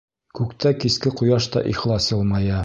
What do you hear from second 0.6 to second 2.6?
киске ҡояш та ихлас йылмая...